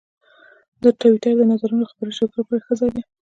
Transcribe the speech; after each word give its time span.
ټویټر 0.99 1.33
د 1.37 1.41
نظرونو 1.51 1.81
او 1.83 1.89
خبرونو 1.91 2.15
شریکولو 2.17 2.41
لپاره 2.41 2.63
ښه 2.65 2.73
ځای 2.79 2.91
دی. 2.95 3.01